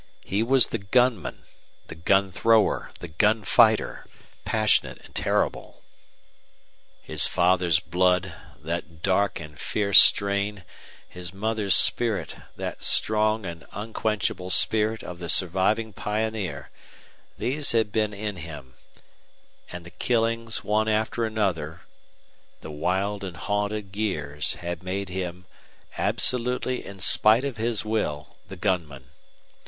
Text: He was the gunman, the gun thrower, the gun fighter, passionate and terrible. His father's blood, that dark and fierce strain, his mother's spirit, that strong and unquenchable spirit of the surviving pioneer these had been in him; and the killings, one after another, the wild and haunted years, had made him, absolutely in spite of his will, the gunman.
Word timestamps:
He 0.25 0.41
was 0.41 0.65
the 0.65 0.79
gunman, 0.79 1.43
the 1.85 1.93
gun 1.93 2.31
thrower, 2.31 2.89
the 3.01 3.07
gun 3.07 3.43
fighter, 3.43 4.07
passionate 4.45 4.99
and 5.05 5.13
terrible. 5.13 5.83
His 7.03 7.27
father's 7.27 7.79
blood, 7.79 8.33
that 8.63 9.03
dark 9.03 9.39
and 9.39 9.59
fierce 9.59 9.99
strain, 9.99 10.65
his 11.07 11.35
mother's 11.35 11.75
spirit, 11.75 12.35
that 12.57 12.81
strong 12.83 13.45
and 13.45 13.67
unquenchable 13.73 14.49
spirit 14.49 15.03
of 15.03 15.19
the 15.19 15.29
surviving 15.29 15.93
pioneer 15.93 16.71
these 17.37 17.71
had 17.73 17.91
been 17.91 18.11
in 18.11 18.37
him; 18.37 18.73
and 19.71 19.85
the 19.85 19.91
killings, 19.91 20.63
one 20.63 20.87
after 20.87 21.25
another, 21.25 21.81
the 22.61 22.71
wild 22.71 23.23
and 23.23 23.37
haunted 23.37 23.95
years, 23.95 24.55
had 24.55 24.81
made 24.81 25.09
him, 25.09 25.45
absolutely 25.95 26.83
in 26.83 26.99
spite 26.99 27.43
of 27.43 27.57
his 27.57 27.85
will, 27.85 28.37
the 28.47 28.55
gunman. 28.57 29.03